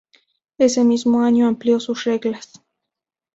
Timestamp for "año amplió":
1.21-1.79